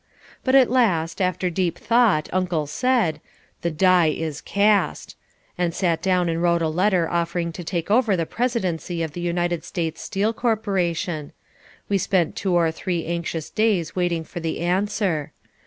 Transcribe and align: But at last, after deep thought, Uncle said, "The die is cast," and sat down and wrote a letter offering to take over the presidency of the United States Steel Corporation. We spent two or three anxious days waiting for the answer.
But 0.43 0.55
at 0.55 0.71
last, 0.71 1.21
after 1.21 1.51
deep 1.51 1.77
thought, 1.77 2.27
Uncle 2.33 2.65
said, 2.65 3.21
"The 3.61 3.69
die 3.69 4.07
is 4.07 4.41
cast," 4.41 5.15
and 5.59 5.75
sat 5.75 6.01
down 6.01 6.27
and 6.27 6.41
wrote 6.41 6.63
a 6.63 6.69
letter 6.69 7.07
offering 7.07 7.51
to 7.51 7.63
take 7.63 7.91
over 7.91 8.17
the 8.17 8.25
presidency 8.25 9.03
of 9.03 9.11
the 9.13 9.21
United 9.21 9.63
States 9.63 10.01
Steel 10.01 10.33
Corporation. 10.33 11.33
We 11.87 11.99
spent 11.99 12.35
two 12.35 12.55
or 12.55 12.71
three 12.71 13.05
anxious 13.05 13.51
days 13.51 13.95
waiting 13.95 14.23
for 14.23 14.39
the 14.39 14.61
answer. 14.61 15.33